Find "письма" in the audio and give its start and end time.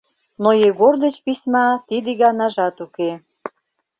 1.25-1.65